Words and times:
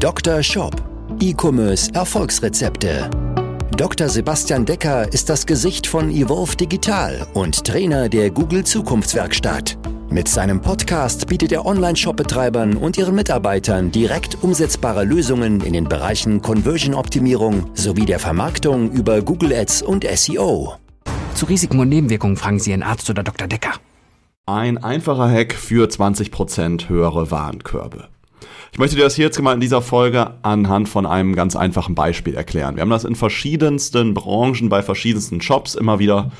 Dr. 0.00 0.42
Shop. 0.42 0.74
E-Commerce 1.20 1.92
Erfolgsrezepte. 1.92 3.10
Dr. 3.76 4.08
Sebastian 4.08 4.64
Decker 4.64 5.12
ist 5.12 5.28
das 5.28 5.44
Gesicht 5.44 5.86
von 5.86 6.10
Evolve 6.10 6.56
Digital 6.56 7.26
und 7.34 7.66
Trainer 7.66 8.08
der 8.08 8.30
Google 8.30 8.64
Zukunftswerkstatt. 8.64 9.76
Mit 10.08 10.26
seinem 10.26 10.62
Podcast 10.62 11.26
bietet 11.26 11.52
er 11.52 11.66
Online-Shop-Betreibern 11.66 12.78
und 12.78 12.96
ihren 12.96 13.14
Mitarbeitern 13.14 13.90
direkt 13.90 14.42
umsetzbare 14.42 15.04
Lösungen 15.04 15.60
in 15.60 15.74
den 15.74 15.84
Bereichen 15.84 16.40
Conversion-Optimierung 16.40 17.66
sowie 17.74 18.06
der 18.06 18.20
Vermarktung 18.20 18.90
über 18.92 19.20
Google 19.20 19.52
Ads 19.52 19.82
und 19.82 20.06
SEO. 20.10 20.76
Zu 21.34 21.44
Risiken 21.44 21.78
und 21.78 21.90
Nebenwirkungen 21.90 22.38
fragen 22.38 22.58
Sie 22.58 22.70
Ihren 22.70 22.82
Arzt 22.82 23.10
oder 23.10 23.22
Dr. 23.22 23.48
Decker. 23.48 23.74
Ein 24.46 24.78
einfacher 24.78 25.30
Hack 25.30 25.52
für 25.52 25.86
20% 25.86 26.88
höhere 26.88 27.30
Warenkörbe. 27.30 28.08
Ich 28.72 28.78
möchte 28.78 28.96
dir 28.96 29.02
das 29.02 29.16
hier 29.16 29.26
jetzt 29.26 29.40
mal 29.42 29.52
in 29.52 29.60
dieser 29.60 29.82
Folge 29.82 30.34
anhand 30.42 30.88
von 30.88 31.04
einem 31.04 31.34
ganz 31.34 31.56
einfachen 31.56 31.94
Beispiel 31.94 32.34
erklären. 32.34 32.76
Wir 32.76 32.82
haben 32.82 32.90
das 32.90 33.04
in 33.04 33.16
verschiedensten 33.16 34.14
Branchen, 34.14 34.68
bei 34.68 34.82
verschiedensten 34.82 35.40
Shops 35.40 35.74
immer 35.74 35.98
wieder 35.98 36.30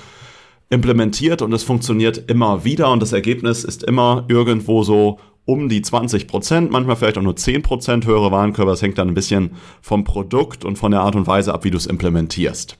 implementiert 0.70 1.42
und 1.42 1.52
es 1.52 1.64
funktioniert 1.64 2.30
immer 2.30 2.64
wieder 2.64 2.92
und 2.92 3.02
das 3.02 3.12
Ergebnis 3.12 3.64
ist 3.64 3.82
immer 3.82 4.24
irgendwo 4.28 4.84
so 4.84 5.18
um 5.50 5.68
die 5.68 5.82
20 5.82 6.28
Prozent, 6.28 6.70
manchmal 6.70 6.94
vielleicht 6.94 7.18
auch 7.18 7.22
nur 7.22 7.34
10 7.34 7.62
Prozent 7.62 8.06
höhere 8.06 8.30
Warenkörbe. 8.30 8.70
Das 8.70 8.82
hängt 8.82 8.98
dann 8.98 9.08
ein 9.08 9.14
bisschen 9.14 9.56
vom 9.82 10.04
Produkt 10.04 10.64
und 10.64 10.78
von 10.78 10.92
der 10.92 11.00
Art 11.00 11.16
und 11.16 11.26
Weise 11.26 11.52
ab, 11.52 11.64
wie 11.64 11.72
du 11.72 11.76
es 11.76 11.86
implementierst. 11.86 12.78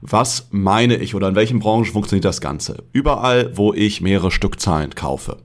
Was 0.00 0.46
meine 0.52 0.96
ich 0.96 1.16
oder 1.16 1.28
in 1.28 1.34
welchen 1.34 1.58
Branchen 1.58 1.86
funktioniert 1.86 2.24
das 2.24 2.40
Ganze? 2.40 2.84
Überall, 2.92 3.50
wo 3.56 3.72
ich 3.72 4.00
mehrere 4.00 4.30
Stückzahlen 4.30 4.94
kaufe. 4.94 5.38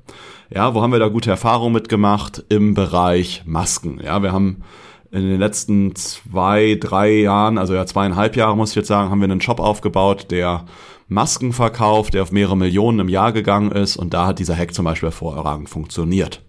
Ja, 0.53 0.75
wo 0.75 0.81
haben 0.83 0.91
wir 0.91 0.99
da 0.99 1.07
gute 1.07 1.31
Erfahrungen 1.31 1.73
mitgemacht? 1.73 2.45
Im 2.49 2.75
Bereich 2.75 3.41
Masken. 3.47 3.99
Ja, 4.03 4.21
wir 4.21 4.31
haben 4.31 4.63
in 5.11 5.23
den 5.23 5.39
letzten 5.39 5.95
zwei, 5.95 6.77
drei 6.79 7.09
Jahren, 7.21 7.57
also 7.57 7.73
ja 7.73 7.87
zweieinhalb 7.87 8.35
Jahre 8.35 8.55
muss 8.55 8.69
ich 8.71 8.75
jetzt 8.75 8.87
sagen, 8.87 9.09
haben 9.09 9.21
wir 9.21 9.29
einen 9.29 9.41
Shop 9.41 9.59
aufgebaut, 9.59 10.27
der 10.29 10.65
Masken 11.07 11.53
verkauft, 11.53 12.13
der 12.13 12.21
auf 12.21 12.31
mehrere 12.31 12.57
Millionen 12.57 12.99
im 12.99 13.09
Jahr 13.09 13.31
gegangen 13.31 13.71
ist 13.71 13.97
und 13.97 14.13
da 14.13 14.27
hat 14.27 14.37
dieser 14.39 14.55
Hack 14.55 14.75
zum 14.75 14.85
Beispiel 14.85 15.07
hervorragend 15.07 15.69
funktioniert. 15.69 16.43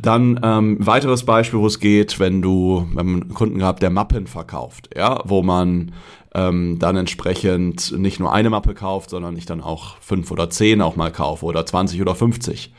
Dann 0.00 0.38
ähm, 0.42 0.76
weiteres 0.80 1.24
Beispiel, 1.24 1.58
wo 1.58 1.66
es 1.66 1.80
geht, 1.80 2.20
wenn 2.20 2.40
du, 2.40 2.86
wir 2.90 2.98
haben 2.98 3.22
einen 3.22 3.34
Kunden 3.34 3.58
gehabt, 3.58 3.82
der 3.82 3.90
Mappen 3.90 4.26
verkauft, 4.26 4.90
ja, 4.96 5.22
wo 5.24 5.42
man 5.42 5.92
ähm, 6.34 6.78
dann 6.78 6.96
entsprechend 6.96 7.98
nicht 7.98 8.20
nur 8.20 8.32
eine 8.32 8.50
Mappe 8.50 8.74
kauft, 8.74 9.10
sondern 9.10 9.36
ich 9.36 9.46
dann 9.46 9.60
auch 9.60 9.96
fünf 10.00 10.30
oder 10.30 10.50
zehn 10.50 10.82
auch 10.82 10.96
mal 10.96 11.10
kaufe 11.10 11.44
oder 11.46 11.66
20 11.66 12.00
oder 12.00 12.14
50. 12.14 12.72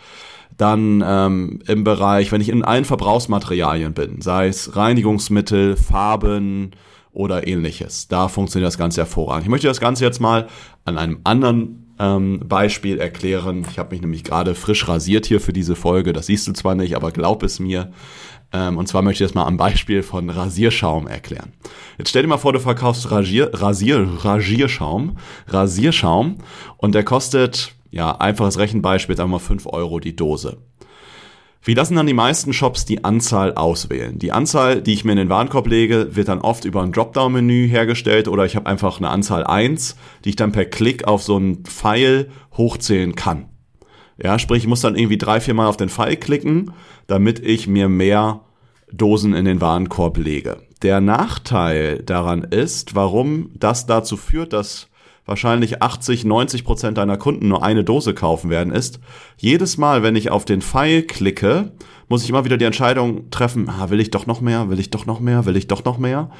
Dann 0.58 1.04
ähm, 1.06 1.60
im 1.68 1.84
Bereich, 1.84 2.32
wenn 2.32 2.42
ich 2.42 2.50
in 2.50 2.64
allen 2.64 2.86
Verbrauchsmaterialien 2.86 3.94
bin, 3.94 4.22
sei 4.22 4.48
es 4.48 4.76
Reinigungsmittel, 4.76 5.76
Farben 5.76 6.72
oder 7.12 7.48
ähnliches, 7.48 8.08
da 8.08 8.28
funktioniert 8.28 8.68
das 8.68 8.78
Ganze 8.78 9.02
hervorragend. 9.02 9.44
Ich 9.44 9.50
möchte 9.50 9.68
das 9.68 9.80
Ganze 9.80 10.06
jetzt 10.06 10.20
mal 10.20 10.48
an 10.86 10.98
einem 10.98 11.20
anderen 11.24 11.89
ähm, 12.00 12.40
Beispiel 12.46 13.00
erklären. 13.00 13.66
Ich 13.70 13.78
habe 13.78 13.92
mich 13.92 14.02
nämlich 14.02 14.24
gerade 14.24 14.56
frisch 14.56 14.88
rasiert 14.88 15.26
hier 15.26 15.42
für 15.42 15.54
diese 15.54 15.76
Folge. 15.76 16.14
Das 16.14 16.28
siehst 16.28 16.48
du 16.48 16.54
zwar 16.54 16.76
nicht, 16.76 16.96
aber 16.96 17.12
glaub 17.12 17.44
es 17.44 17.60
mir. 17.60 17.92
Ähm, 18.52 18.78
und 18.78 18.88
zwar 18.88 19.02
möchte 19.02 19.24
ich 19.24 19.30
das 19.30 19.36
mal 19.36 19.46
am 19.46 19.58
Beispiel 19.58 20.02
von 20.02 20.30
Rasierschaum 20.30 21.08
erklären. 21.08 21.54
Jetzt 21.98 22.10
stell 22.10 22.24
dir 22.24 22.30
mal 22.30 22.38
vor, 22.38 22.54
du 22.54 22.60
verkaufst 22.60 23.12
Rasier, 23.12 23.52
Rasier, 23.54 24.08
Rasierschaum, 24.24 25.18
Rasierschaum 25.48 26.38
und 26.78 26.96
der 26.96 27.04
kostet, 27.04 27.76
ja, 27.92 28.16
einfaches 28.18 28.58
Rechenbeispiel, 28.58 29.16
sagen 29.16 29.30
wir 29.30 29.38
mal 29.38 29.40
5 29.40 29.68
Euro 29.68 30.00
die 30.00 30.16
Dose. 30.16 30.58
Wie 31.62 31.74
lassen 31.74 31.96
dann 31.96 32.08
die 32.08 32.14
meisten 32.14 32.54
Shops 32.54 32.86
die 32.86 33.04
Anzahl 33.04 33.54
auswählen? 33.54 34.18
Die 34.18 34.32
Anzahl, 34.32 34.82
die 34.82 34.94
ich 34.94 35.04
mir 35.04 35.12
in 35.12 35.18
den 35.18 35.30
Warenkorb 35.30 35.68
lege, 35.68 36.16
wird 36.16 36.30
dann 36.30 36.40
oft 36.40 36.64
über 36.64 36.82
ein 36.82 36.94
Dropdown-Menü 36.94 37.68
hergestellt 37.68 38.30
oder 38.30 38.46
ich 38.46 38.56
habe 38.56 38.66
einfach 38.66 38.98
eine 38.98 39.10
Anzahl 39.10 39.46
1, 39.46 39.98
die 40.24 40.30
ich 40.30 40.36
dann 40.38 40.54
per 40.54 40.66
Klick 40.66 41.06
auf 41.06 41.22
so 41.22 41.36
einen 41.36 41.66
Pfeil 41.66 42.30
hochzählen 42.56 43.14
kann. 43.14 43.50
Ja, 44.22 44.40
sprich, 44.40 44.64
ich 44.64 44.68
muss 44.68 44.82
dann 44.82 44.96
irgendwie 44.96 45.18
drei, 45.18 45.42
vier 45.42 45.54
Mal 45.54 45.68
auf 45.68 45.78
den 45.78 45.90
Pfeil 45.90 46.16
klicken, 46.16 46.72
damit 47.08 47.40
ich 47.40 47.68
mir 47.68 47.90
mehr 47.90 48.42
Dosen 48.92 49.34
in 49.34 49.46
den 49.46 49.62
Warenkorb 49.62 50.18
lege. 50.18 50.62
Der 50.82 51.02
Nachteil 51.02 52.04
daran 52.04 52.44
ist, 52.44 52.96
warum 52.96 53.52
das 53.54 53.86
dazu 53.86 54.16
führt, 54.16 54.54
dass 54.54 54.88
wahrscheinlich 55.30 55.82
80, 55.82 56.26
90 56.26 56.64
Prozent 56.66 56.98
deiner 56.98 57.16
Kunden 57.16 57.48
nur 57.48 57.64
eine 57.64 57.84
Dose 57.84 58.14
kaufen 58.14 58.50
werden, 58.50 58.74
ist, 58.74 59.00
jedes 59.38 59.78
Mal, 59.78 60.04
wenn 60.04 60.16
ich 60.16 60.32
auf 60.32 60.44
den 60.44 60.62
Pfeil 60.62 61.04
klicke, 61.04 61.72
muss 62.10 62.24
ich 62.24 62.30
immer 62.30 62.46
wieder 62.46 62.58
die 62.58 62.66
Entscheidung 62.66 63.30
treffen, 63.30 63.70
ah, 63.70 63.92
will 63.92 64.00
ich 64.00 64.10
doch 64.10 64.26
noch 64.26 64.42
mehr, 64.42 64.70
will 64.70 64.80
ich 64.80 64.90
doch 64.90 65.06
noch 65.06 65.20
mehr, 65.20 65.46
will 65.46 65.56
ich 65.56 65.68
doch 65.68 65.86
noch 65.86 66.00
mehr? 66.00 66.32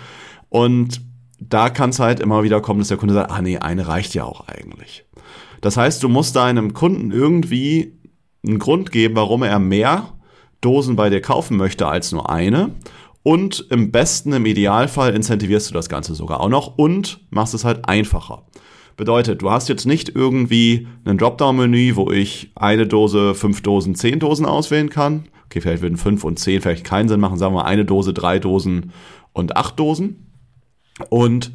Und 0.50 1.02
da 1.40 1.70
kann 1.70 1.92
es 1.92 2.00
halt 2.00 2.20
immer 2.20 2.44
wieder 2.44 2.60
kommen, 2.62 2.80
dass 2.80 2.90
der 2.90 2.98
Kunde 2.98 3.14
sagt, 3.14 3.32
ah 3.32 3.42
nee, 3.42 3.60
eine 3.60 3.88
reicht 3.88 4.16
ja 4.16 4.24
auch 4.24 4.48
eigentlich. 4.48 5.06
Das 5.62 5.78
heißt, 5.78 6.02
du 6.02 6.10
musst 6.10 6.36
deinem 6.36 6.74
Kunden 6.74 7.12
irgendwie 7.12 8.00
einen 8.46 8.58
Grund 8.58 8.92
geben, 8.92 9.16
warum 9.16 9.44
er 9.44 9.60
mehr 9.60 10.14
Dosen 10.62 10.96
bei 10.96 11.10
dir 11.10 11.22
kaufen 11.22 11.58
möchte 11.58 11.88
als 11.88 12.12
nur 12.12 12.30
eine. 12.30 12.72
Und 13.22 13.68
im 13.70 13.92
besten, 13.92 14.34
im 14.34 14.46
Idealfall 14.46 15.14
incentivierst 15.14 15.70
du 15.70 15.74
das 15.74 15.90
Ganze 15.90 16.16
sogar 16.16 16.42
auch 16.42 16.50
noch 16.50 16.78
und 16.78 17.20
machst 17.30 17.54
es 17.54 17.66
halt 17.66 17.88
einfacher. 17.88 18.46
Bedeutet, 19.00 19.42
du 19.42 19.50
hast 19.50 19.70
jetzt 19.70 19.86
nicht 19.86 20.10
irgendwie 20.14 20.86
ein 21.06 21.18
Dropdown-Menü, 21.18 21.96
wo 21.96 22.12
ich 22.12 22.52
eine 22.56 22.86
Dose, 22.86 23.34
fünf 23.34 23.62
Dosen, 23.62 23.96
zehn 23.96 24.20
Dosen 24.20 24.46
auswählen 24.46 24.90
kann. 24.90 25.30
Okay, 25.46 25.62
vielleicht 25.62 25.82
würden 25.82 25.96
fünf 25.96 26.26
und 26.26 26.38
zehn 26.38 26.62
vielleicht 26.62 26.84
keinen 26.84 27.08
Sinn 27.08 27.22
machen. 27.22 27.38
Sagen 27.38 27.56
wir 27.56 27.64
eine 27.64 27.86
Dose, 27.86 28.14
drei 28.14 28.40
Dosen 28.40 28.92
und 29.32 29.56
acht 29.56 29.80
Dosen. 29.80 30.34
Und 31.08 31.54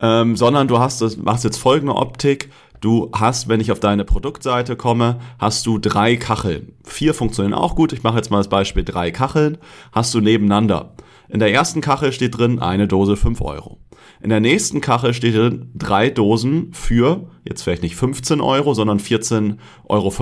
ähm, 0.00 0.36
sondern 0.36 0.68
du 0.68 0.78
hast 0.78 1.18
machst 1.22 1.44
jetzt 1.44 1.58
folgende 1.58 1.96
Optik. 1.96 2.50
Du 2.80 3.10
hast, 3.12 3.46
wenn 3.46 3.60
ich 3.60 3.70
auf 3.72 3.80
deine 3.80 4.06
Produktseite 4.06 4.74
komme, 4.74 5.20
hast 5.38 5.66
du 5.66 5.76
drei 5.76 6.16
Kacheln. 6.16 6.76
Vier 6.82 7.12
funktionieren 7.12 7.52
auch 7.52 7.76
gut. 7.76 7.92
Ich 7.92 8.04
mache 8.04 8.16
jetzt 8.16 8.30
mal 8.30 8.38
das 8.38 8.48
Beispiel 8.48 8.84
drei 8.84 9.10
Kacheln. 9.10 9.58
Hast 9.92 10.14
du 10.14 10.22
nebeneinander. 10.22 10.94
In 11.28 11.40
der 11.40 11.52
ersten 11.52 11.80
Kachel 11.80 12.12
steht 12.12 12.38
drin 12.38 12.60
eine 12.60 12.88
Dose 12.88 13.16
fünf 13.16 13.40
Euro. 13.40 13.78
In 14.22 14.30
der 14.30 14.40
nächsten 14.40 14.80
Kachel 14.80 15.14
steht 15.14 15.34
drin 15.34 15.70
drei 15.74 16.10
Dosen 16.10 16.72
für, 16.72 17.30
jetzt 17.44 17.62
vielleicht 17.62 17.82
nicht 17.82 17.96
15 17.96 18.40
Euro, 18.40 18.74
sondern 18.74 18.98
14,25 18.98 19.58
Euro, 19.88 20.12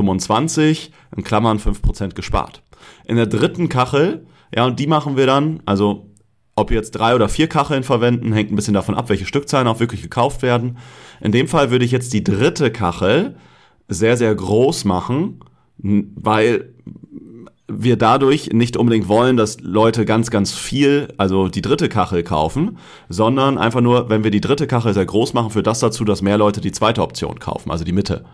in 1.16 1.24
Klammern 1.24 1.58
5% 1.58 2.14
gespart. 2.14 2.62
In 3.06 3.16
der 3.16 3.26
dritten 3.26 3.68
Kachel, 3.68 4.26
ja, 4.54 4.66
und 4.66 4.78
die 4.78 4.86
machen 4.86 5.16
wir 5.16 5.26
dann, 5.26 5.62
also 5.66 6.10
ob 6.56 6.70
jetzt 6.70 6.92
drei 6.92 7.14
oder 7.14 7.28
vier 7.28 7.48
Kacheln 7.48 7.82
verwenden, 7.82 8.32
hängt 8.32 8.52
ein 8.52 8.56
bisschen 8.56 8.74
davon 8.74 8.94
ab, 8.94 9.08
welche 9.08 9.26
Stückzahlen 9.26 9.66
auch 9.66 9.80
wirklich 9.80 10.02
gekauft 10.02 10.42
werden. 10.42 10.78
In 11.20 11.32
dem 11.32 11.48
Fall 11.48 11.70
würde 11.70 11.84
ich 11.84 11.90
jetzt 11.90 12.12
die 12.12 12.22
dritte 12.22 12.70
Kachel 12.70 13.36
sehr, 13.88 14.16
sehr 14.16 14.34
groß 14.34 14.84
machen, 14.84 15.40
weil 15.78 16.74
wir 17.66 17.96
dadurch 17.96 18.52
nicht 18.52 18.76
unbedingt 18.76 19.08
wollen, 19.08 19.36
dass 19.36 19.60
Leute 19.60 20.04
ganz, 20.04 20.30
ganz 20.30 20.52
viel, 20.52 21.08
also 21.16 21.48
die 21.48 21.62
dritte 21.62 21.88
Kachel 21.88 22.22
kaufen, 22.22 22.78
sondern 23.08 23.56
einfach 23.56 23.80
nur, 23.80 24.10
wenn 24.10 24.22
wir 24.22 24.30
die 24.30 24.42
dritte 24.42 24.66
Kachel 24.66 24.92
sehr 24.92 25.06
groß 25.06 25.32
machen, 25.32 25.50
führt 25.50 25.66
das 25.66 25.80
dazu, 25.80 26.04
dass 26.04 26.20
mehr 26.20 26.36
Leute 26.36 26.60
die 26.60 26.72
zweite 26.72 27.02
Option 27.02 27.38
kaufen, 27.38 27.70
also 27.70 27.84
die 27.84 27.92
Mitte. 27.92 28.24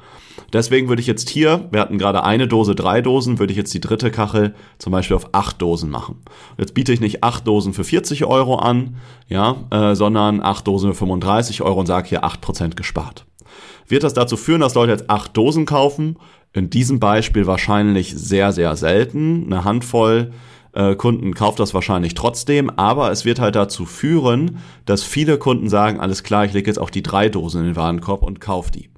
Deswegen 0.53 0.89
würde 0.89 1.01
ich 1.01 1.07
jetzt 1.07 1.29
hier, 1.29 1.69
wir 1.71 1.81
hatten 1.81 1.99
gerade 1.99 2.25
eine 2.25 2.49
Dose, 2.49 2.75
drei 2.75 3.03
Dosen, 3.03 3.39
würde 3.39 3.53
ich 3.53 3.57
jetzt 3.57 3.73
die 3.73 3.81
dritte 3.81 4.11
Kachel 4.11 4.55
zum 4.79 4.91
Beispiel 4.91 5.17
auf 5.17 5.29
acht 5.33 5.63
Dosen 5.63 5.91
machen. 5.91 6.17
Jetzt 6.59 6.75
biete 6.75 6.93
ich 6.93 7.01
nicht 7.01 7.23
acht 7.23 7.47
Dosen 7.47 7.73
für 7.73 7.85
40 7.85 8.25
Euro 8.25 8.57
an, 8.57 8.97
ja, 9.29 9.57
äh, 9.71 9.95
sondern 9.95 10.43
acht 10.43 10.67
Dosen 10.67 10.91
für 10.91 10.99
35 10.99 11.63
Euro 11.63 11.79
und 11.79 11.87
sage 11.87 12.09
hier 12.09 12.25
acht 12.25 12.41
Prozent 12.41 12.77
gespart. 12.77 13.27
Wird 13.91 14.05
das 14.05 14.15
dazu 14.15 14.37
führen, 14.37 14.61
dass 14.61 14.75
Leute 14.75 14.93
jetzt 14.93 15.11
acht 15.11 15.37
Dosen 15.37 15.67
kaufen? 15.67 16.17
In 16.53 16.71
diesem 16.71 17.01
Beispiel 17.01 17.47
wahrscheinlich 17.47 18.15
sehr, 18.17 18.53
sehr 18.53 18.77
selten. 18.77 19.47
Eine 19.47 19.65
Handvoll 19.65 20.33
äh, 20.73 20.95
Kunden 20.95 21.35
kauft 21.35 21.59
das 21.59 21.75
wahrscheinlich 21.75 22.15
trotzdem, 22.15 22.71
aber 22.71 23.11
es 23.11 23.25
wird 23.25 23.41
halt 23.41 23.57
dazu 23.57 23.87
führen, 23.87 24.59
dass 24.87 25.03
viele 25.03 25.39
Kunden 25.39 25.69
sagen, 25.69 25.99
alles 25.99 26.23
klar, 26.23 26.45
ich 26.45 26.53
lege 26.53 26.71
jetzt 26.71 26.79
auch 26.79 26.91
die 26.91 27.03
drei 27.03 27.29
Dosen 27.29 27.63
in 27.63 27.67
den 27.69 27.77
Warenkorb 27.77 28.23
und 28.23 28.41
kauf 28.41 28.71
die. 28.71 28.91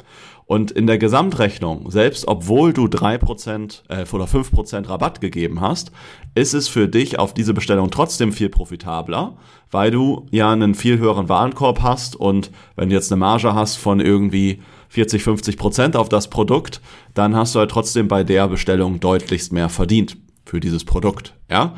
Und 0.52 0.70
in 0.70 0.87
der 0.87 0.99
Gesamtrechnung, 0.99 1.90
selbst 1.90 2.28
obwohl 2.28 2.75
du 2.75 2.87
drei 2.87 3.16
Prozent 3.16 3.84
äh, 3.88 4.04
oder 4.12 4.26
fünf 4.26 4.52
Prozent 4.52 4.87
Rabatt 4.87 5.22
gegeben 5.22 5.62
hast, 5.62 5.93
ist 6.34 6.52
es 6.52 6.69
für 6.69 6.88
dich 6.88 7.19
auf 7.19 7.32
diese 7.32 7.54
Bestellung 7.54 7.90
trotzdem 7.90 8.34
viel 8.34 8.50
profitabler, 8.50 9.38
weil 9.70 9.90
du 9.90 10.26
ja 10.31 10.52
einen 10.52 10.75
viel 10.75 10.99
höheren 10.99 11.31
Warenkorb 11.31 11.81
hast 11.81 12.16
und 12.16 12.50
wenn 12.76 12.90
du 12.90 12.94
jetzt 12.94 13.10
eine 13.10 13.19
Marge 13.19 13.54
hast 13.54 13.76
von 13.76 13.99
irgendwie 13.99 14.60
40, 14.90 15.22
50 15.22 15.56
Prozent 15.56 15.96
auf 15.96 16.10
das 16.10 16.28
Produkt, 16.28 16.82
dann 17.14 17.34
hast 17.34 17.54
du 17.54 17.58
halt 17.58 17.70
trotzdem 17.70 18.06
bei 18.06 18.22
der 18.22 18.46
Bestellung 18.46 19.00
deutlichst 19.00 19.54
mehr 19.54 19.70
verdient 19.70 20.19
für 20.44 20.60
dieses 20.60 20.84
Produkt. 20.84 21.32
Ja? 21.50 21.76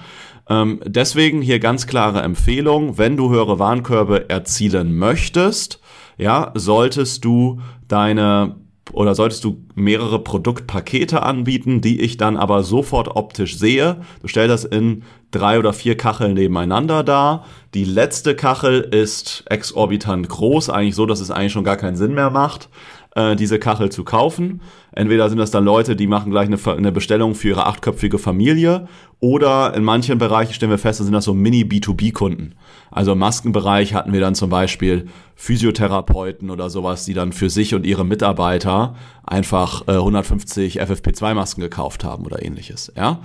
Ähm, 0.51 0.81
deswegen 0.85 1.43
hier 1.43 1.61
ganz 1.61 1.87
klare 1.87 2.23
Empfehlung, 2.23 2.99
wenn 2.99 3.17
du 3.17 3.31
höhere 3.31 3.61
Warenkörbe 3.61 4.29
erzielen 4.29 4.97
möchtest, 4.97 5.79
ja, 6.17 6.51
solltest 6.55 7.25
du 7.25 7.61
deine 7.87 8.64
oder 8.93 9.15
solltest 9.15 9.45
du 9.45 9.65
mehrere 9.75 10.19
Produktpakete 10.19 11.23
anbieten, 11.23 11.81
die 11.81 12.01
ich 12.01 12.17
dann 12.17 12.37
aber 12.37 12.63
sofort 12.63 13.17
optisch 13.17 13.59
sehe. 13.59 13.97
Du 14.23 14.29
stellst 14.29 14.51
das 14.51 14.65
in 14.65 15.03
drei 15.31 15.59
oder 15.59 15.73
vier 15.73 15.97
Kacheln 15.97 16.35
nebeneinander 16.35 17.03
dar. 17.03 17.45
Die 17.75 17.85
letzte 17.85 18.37
Kachel 18.37 18.81
ist 18.81 19.45
exorbitant 19.47 20.29
groß, 20.29 20.71
eigentlich 20.71 20.95
so, 20.95 21.07
dass 21.07 21.21
es 21.21 21.31
eigentlich 21.31 21.53
schon 21.53 21.65
gar 21.65 21.77
keinen 21.77 21.97
Sinn 21.97 22.15
mehr 22.15 22.31
macht, 22.31 22.69
äh, 23.15 23.37
diese 23.37 23.59
Kachel 23.59 23.91
zu 23.91 24.05
kaufen. 24.05 24.61
Entweder 24.93 25.29
sind 25.29 25.39
das 25.39 25.51
dann 25.51 25.65
Leute, 25.65 25.97
die 25.97 26.07
machen 26.07 26.31
gleich 26.31 26.47
eine, 26.47 26.59
eine 26.77 26.93
Bestellung 26.93 27.35
für 27.35 27.49
ihre 27.49 27.67
achtköpfige 27.67 28.19
Familie 28.19 28.89
oder 29.21 29.75
in 29.75 29.85
manchen 29.85 30.19
Bereichen 30.19 30.53
stellen 30.53 30.71
wir 30.71 30.79
fest, 30.79 30.99
sind 30.99 31.13
das 31.13 31.25
so 31.25 31.35
Mini-B2B-Kunden. 31.35 32.55
Also 32.91 33.13
im 33.13 33.19
Maskenbereich 33.19 33.95
hatten 33.95 34.13
wir 34.13 34.21
dann 34.21 34.35
zum 34.35 34.51
Beispiel 34.51 35.07
Physiotherapeuten 35.35 36.51
oder 36.51 36.71
sowas, 36.71 37.05
die 37.05 37.15
dann 37.15 37.33
für 37.33 37.51
sich 37.51 37.75
und 37.75 37.87
ihre 37.87 38.05
Mitarbeiter 38.05 38.95
einfach 39.25 39.89
äh, 39.89 39.93
150 39.93 40.83
FFP2-Masken 40.83 41.61
gekauft 41.61 42.05
haben 42.05 42.25
oder 42.27 42.45
ähnliches. 42.45 42.93
Ja. 42.97 43.21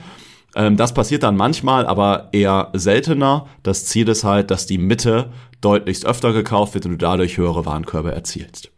Ähm, 0.56 0.78
das 0.78 0.94
passiert 0.94 1.24
dann 1.24 1.36
manchmal, 1.36 1.86
aber 1.86 2.30
eher 2.32 2.70
seltener. 2.74 3.48
Das 3.64 3.86
Ziel 3.86 4.08
ist 4.08 4.24
halt, 4.24 4.52
dass 4.52 4.66
die 4.66 4.78
Mitte 4.78 5.30
deutlichst 5.62 6.06
öfter 6.06 6.34
gekauft 6.34 6.74
wird 6.74 6.86
und 6.86 6.94
du 6.94 6.98
dadurch 6.98 7.38
höhere 7.38 7.66
Warenkörbe 7.66 8.12
erzielst. 8.12 8.72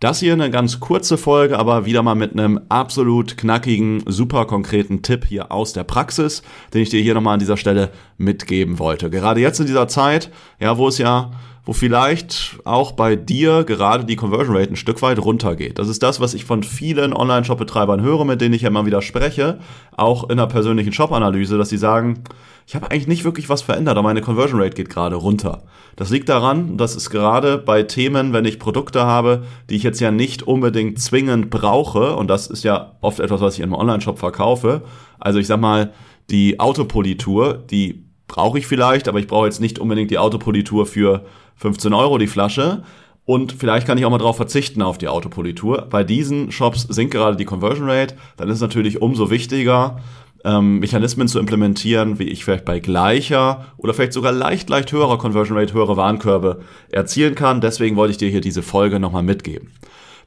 Das 0.00 0.18
hier 0.18 0.32
eine 0.32 0.50
ganz 0.50 0.80
kurze 0.80 1.18
Folge, 1.18 1.58
aber 1.58 1.84
wieder 1.84 2.02
mal 2.02 2.14
mit 2.14 2.32
einem 2.32 2.58
absolut 2.70 3.36
knackigen, 3.36 4.02
super 4.06 4.46
konkreten 4.46 5.02
Tipp 5.02 5.26
hier 5.26 5.52
aus 5.52 5.74
der 5.74 5.84
Praxis, 5.84 6.42
den 6.72 6.80
ich 6.80 6.88
dir 6.88 7.02
hier 7.02 7.12
nochmal 7.12 7.34
an 7.34 7.40
dieser 7.40 7.58
Stelle 7.58 7.90
mitgeben 8.16 8.78
wollte. 8.78 9.10
Gerade 9.10 9.40
jetzt 9.40 9.60
in 9.60 9.66
dieser 9.66 9.88
Zeit, 9.88 10.30
ja, 10.58 10.78
wo 10.78 10.88
es 10.88 10.96
ja 10.96 11.32
wo 11.64 11.74
vielleicht 11.74 12.58
auch 12.64 12.92
bei 12.92 13.16
dir 13.16 13.64
gerade 13.64 14.04
die 14.04 14.16
Conversion 14.16 14.56
Rate 14.56 14.72
ein 14.72 14.76
Stück 14.76 15.02
weit 15.02 15.18
runtergeht. 15.18 15.78
Das 15.78 15.88
ist 15.88 16.02
das, 16.02 16.18
was 16.18 16.34
ich 16.34 16.44
von 16.44 16.62
vielen 16.62 17.12
Online-Shop-Betreibern 17.12 18.00
höre, 18.00 18.24
mit 18.24 18.40
denen 18.40 18.54
ich 18.54 18.62
ja 18.62 18.68
immer 18.68 18.86
wieder 18.86 19.02
spreche, 19.02 19.58
auch 19.96 20.30
in 20.30 20.38
der 20.38 20.46
persönlichen 20.46 20.92
Shop-Analyse, 20.92 21.58
dass 21.58 21.68
sie 21.68 21.76
sagen, 21.76 22.24
ich 22.70 22.76
habe 22.76 22.88
eigentlich 22.88 23.08
nicht 23.08 23.24
wirklich 23.24 23.48
was 23.48 23.62
verändert, 23.62 23.98
aber 23.98 24.04
meine 24.04 24.20
Conversion 24.20 24.60
Rate 24.60 24.76
geht 24.76 24.90
gerade 24.90 25.16
runter. 25.16 25.64
Das 25.96 26.10
liegt 26.10 26.28
daran, 26.28 26.76
dass 26.76 26.94
es 26.94 27.10
gerade 27.10 27.58
bei 27.58 27.82
Themen, 27.82 28.32
wenn 28.32 28.44
ich 28.44 28.60
Produkte 28.60 29.04
habe, 29.04 29.42
die 29.68 29.74
ich 29.74 29.82
jetzt 29.82 29.98
ja 29.98 30.12
nicht 30.12 30.44
unbedingt 30.44 31.00
zwingend 31.00 31.50
brauche, 31.50 32.14
und 32.14 32.28
das 32.28 32.46
ist 32.46 32.62
ja 32.62 32.92
oft 33.00 33.18
etwas, 33.18 33.40
was 33.40 33.54
ich 33.54 33.58
in 33.58 33.64
einem 33.64 33.74
Online-Shop 33.74 34.20
verkaufe, 34.20 34.82
also 35.18 35.40
ich 35.40 35.48
sag 35.48 35.60
mal, 35.60 35.92
die 36.30 36.60
Autopolitur, 36.60 37.54
die 37.54 38.04
brauche 38.28 38.60
ich 38.60 38.68
vielleicht, 38.68 39.08
aber 39.08 39.18
ich 39.18 39.26
brauche 39.26 39.46
jetzt 39.46 39.60
nicht 39.60 39.80
unbedingt 39.80 40.12
die 40.12 40.18
Autopolitur 40.18 40.86
für 40.86 41.24
15 41.56 41.92
Euro 41.92 42.18
die 42.18 42.28
Flasche. 42.28 42.84
Und 43.24 43.52
vielleicht 43.52 43.86
kann 43.86 43.98
ich 43.98 44.04
auch 44.04 44.10
mal 44.10 44.18
darauf 44.18 44.36
verzichten 44.36 44.80
auf 44.82 44.96
die 44.96 45.08
Autopolitur. 45.08 45.88
Bei 45.90 46.04
diesen 46.04 46.52
Shops 46.52 46.82
sinkt 46.82 47.12
gerade 47.12 47.36
die 47.36 47.44
Conversion 47.44 47.90
Rate. 47.90 48.14
Dann 48.36 48.48
ist 48.48 48.56
es 48.56 48.60
natürlich 48.60 49.02
umso 49.02 49.30
wichtiger, 49.30 49.98
ähm, 50.44 50.78
Mechanismen 50.78 51.28
zu 51.28 51.38
implementieren, 51.38 52.18
wie 52.18 52.28
ich 52.28 52.44
vielleicht 52.44 52.64
bei 52.64 52.80
gleicher 52.80 53.66
oder 53.76 53.94
vielleicht 53.94 54.12
sogar 54.12 54.32
leicht, 54.32 54.70
leicht 54.70 54.92
höherer 54.92 55.18
Conversion 55.18 55.58
Rate, 55.58 55.74
höhere 55.74 55.96
Warenkörbe 55.96 56.60
erzielen 56.90 57.34
kann. 57.34 57.60
Deswegen 57.60 57.96
wollte 57.96 58.12
ich 58.12 58.18
dir 58.18 58.30
hier 58.30 58.40
diese 58.40 58.62
Folge 58.62 59.00
nochmal 59.00 59.22
mitgeben. 59.22 59.72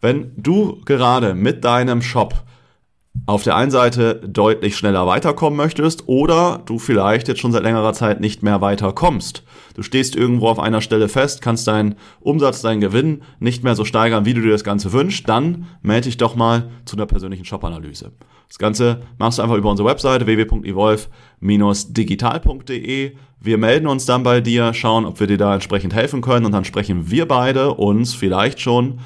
Wenn 0.02 0.34
du 0.36 0.82
gerade 0.86 1.34
mit 1.34 1.64
deinem 1.64 2.02
Shop 2.02 2.44
auf 3.26 3.44
der 3.44 3.56
einen 3.56 3.72
Seite 3.72 4.16
deutlich 4.28 4.76
schneller 4.76 5.08
weiterkommen 5.08 5.56
möchtest 5.56 6.04
oder 6.08 6.62
du 6.66 6.78
vielleicht 6.78 7.30
jetzt 7.30 7.40
schon 7.40 7.54
seit 7.54 7.64
längerer 7.64 7.94
Zeit 7.94 8.20
nicht 8.20 8.44
mehr 8.44 8.60
weiterkommst. 8.60 9.44
Du 9.76 9.82
stehst 9.82 10.14
irgendwo 10.16 10.50
auf 10.50 10.60
einer 10.60 10.82
Stelle 10.82 11.08
fest, 11.08 11.42
kannst 11.42 11.66
deinen 11.68 11.96
Umsatz, 12.20 12.62
deinen 12.62 12.82
Gewinn 12.82 13.22
nicht 13.40 13.64
mehr 13.64 13.76
so 13.76 13.86
steigern, 13.86 14.26
wie 14.26 14.34
du 14.34 14.42
dir 14.42 14.52
das 14.52 14.66
Ganze 14.66 14.92
wünschst, 14.92 15.30
dann 15.30 15.68
melde 15.82 16.06
dich 16.06 16.18
doch 16.18 16.36
mal 16.36 16.70
zu 16.86 16.98
einer 16.98 17.06
persönlichen 17.06 17.46
Shop-Analyse. 17.46 18.12
Das 18.50 18.58
Ganze 18.60 19.04
machst 19.18 19.40
du 19.40 19.44
einfach 19.44 19.56
über 19.56 19.72
unsere 19.72 19.88
Webseite 19.88 20.26
www.evolve-digital.de. 20.26 23.12
Wir 23.40 23.58
melden 23.58 23.88
uns 23.88 24.06
dann 24.06 24.24
bei 24.24 24.42
dir, 24.42 24.74
schauen, 24.74 25.06
ob 25.06 25.18
wir 25.20 25.28
dir 25.28 25.38
da 25.38 25.54
entsprechend 25.54 25.94
helfen 25.94 26.22
können 26.22 26.46
und 26.46 26.52
dann 26.52 26.66
sprechen 26.66 27.10
wir 27.10 27.26
beide 27.28 27.74
uns 27.74 28.14
vielleicht 28.14 28.60
schon 28.60 29.00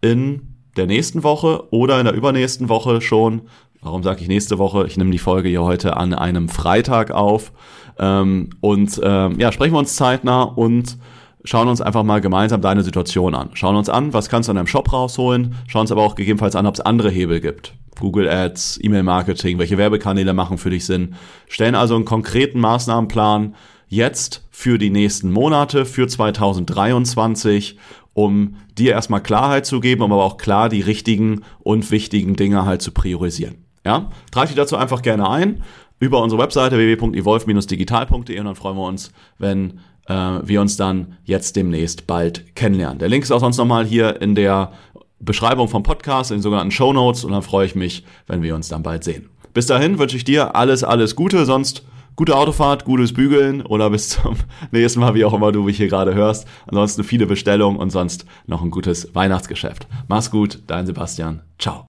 in 0.00 0.49
der 0.76 0.86
nächsten 0.86 1.22
Woche 1.22 1.72
oder 1.72 1.98
in 1.98 2.04
der 2.04 2.14
übernächsten 2.14 2.68
Woche 2.68 3.00
schon. 3.00 3.42
Warum 3.82 4.02
sage 4.02 4.20
ich 4.22 4.28
nächste 4.28 4.58
Woche? 4.58 4.86
Ich 4.86 4.96
nehme 4.96 5.10
die 5.10 5.18
Folge 5.18 5.48
hier 5.48 5.62
heute 5.62 5.96
an 5.96 6.12
einem 6.12 6.48
Freitag 6.48 7.10
auf. 7.10 7.52
Ähm, 7.98 8.50
und 8.60 9.00
ähm, 9.02 9.38
ja, 9.38 9.52
sprechen 9.52 9.72
wir 9.72 9.78
uns 9.78 9.96
zeitnah 9.96 10.42
und 10.42 10.98
schauen 11.44 11.68
uns 11.68 11.80
einfach 11.80 12.02
mal 12.02 12.20
gemeinsam 12.20 12.60
deine 12.60 12.82
Situation 12.82 13.34
an. 13.34 13.50
Schauen 13.54 13.76
uns 13.76 13.88
an, 13.88 14.12
was 14.12 14.28
kannst 14.28 14.48
du 14.48 14.52
an 14.52 14.56
deinem 14.56 14.66
Shop 14.66 14.92
rausholen, 14.92 15.54
schauen 15.66 15.82
uns 15.82 15.92
aber 15.92 16.02
auch 16.02 16.14
gegebenenfalls 16.14 16.56
an, 16.56 16.66
ob 16.66 16.74
es 16.74 16.80
andere 16.80 17.10
Hebel 17.10 17.40
gibt. 17.40 17.74
Google 17.98 18.28
Ads, 18.28 18.80
E-Mail-Marketing, 18.82 19.58
welche 19.58 19.78
Werbekanäle 19.78 20.32
machen 20.32 20.58
für 20.58 20.70
dich 20.70 20.86
Sinn. 20.86 21.14
Stellen 21.48 21.74
also 21.74 21.94
einen 21.94 22.04
konkreten 22.04 22.60
Maßnahmenplan 22.60 23.54
jetzt 23.88 24.46
für 24.50 24.78
die 24.78 24.90
nächsten 24.90 25.32
Monate, 25.32 25.84
für 25.84 26.06
2023 26.06 27.78
um 28.14 28.56
dir 28.76 28.92
erstmal 28.92 29.22
Klarheit 29.22 29.66
zu 29.66 29.80
geben, 29.80 30.02
um 30.02 30.12
aber 30.12 30.24
auch 30.24 30.36
klar 30.36 30.68
die 30.68 30.80
richtigen 30.80 31.42
und 31.60 31.90
wichtigen 31.90 32.36
Dinge 32.36 32.64
halt 32.64 32.82
zu 32.82 32.92
priorisieren. 32.92 33.64
Ja, 33.84 34.10
trage 34.30 34.48
dich 34.48 34.56
dazu 34.56 34.76
einfach 34.76 35.02
gerne 35.02 35.28
ein 35.28 35.62
über 35.98 36.22
unsere 36.22 36.40
Webseite 36.40 36.76
www.evolve-digital.de 36.76 38.38
und 38.38 38.46
dann 38.46 38.54
freuen 38.54 38.76
wir 38.76 38.86
uns, 38.86 39.12
wenn 39.38 39.80
äh, 40.06 40.14
wir 40.42 40.60
uns 40.60 40.76
dann 40.76 41.18
jetzt 41.24 41.56
demnächst 41.56 42.06
bald 42.06 42.54
kennenlernen. 42.56 42.98
Der 42.98 43.08
Link 43.08 43.22
ist 43.22 43.30
auch 43.30 43.40
sonst 43.40 43.58
nochmal 43.58 43.86
hier 43.86 44.20
in 44.20 44.34
der 44.34 44.72
Beschreibung 45.18 45.68
vom 45.68 45.82
Podcast, 45.82 46.30
in 46.30 46.38
den 46.38 46.42
sogenannten 46.42 46.70
Show 46.70 46.92
Notes 46.92 47.24
und 47.24 47.32
dann 47.32 47.42
freue 47.42 47.66
ich 47.66 47.74
mich, 47.74 48.04
wenn 48.26 48.42
wir 48.42 48.54
uns 48.54 48.68
dann 48.68 48.82
bald 48.82 49.04
sehen. 49.04 49.28
Bis 49.52 49.66
dahin 49.66 49.98
wünsche 49.98 50.16
ich 50.16 50.24
dir 50.24 50.56
alles, 50.56 50.84
alles 50.84 51.16
Gute, 51.16 51.44
sonst 51.44 51.84
gute 52.20 52.36
Autofahrt, 52.36 52.84
gutes 52.84 53.14
Bügeln 53.14 53.62
oder 53.62 53.88
bis 53.88 54.10
zum 54.10 54.36
nächsten 54.72 55.00
Mal, 55.00 55.14
wie 55.14 55.24
auch 55.24 55.32
immer 55.32 55.52
du 55.52 55.62
mich 55.62 55.78
hier 55.78 55.88
gerade 55.88 56.14
hörst. 56.14 56.46
Ansonsten 56.66 57.02
viele 57.02 57.24
Bestellungen 57.24 57.80
und 57.80 57.88
sonst 57.88 58.26
noch 58.46 58.60
ein 58.60 58.70
gutes 58.70 59.14
Weihnachtsgeschäft. 59.14 59.86
Mach's 60.06 60.30
gut, 60.30 60.58
dein 60.66 60.84
Sebastian. 60.84 61.40
Ciao. 61.58 61.86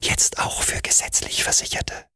Jetzt 0.01 0.39
auch 0.39 0.61
für 0.61 0.81
gesetzlich 0.81 1.43
Versicherte. 1.43 2.06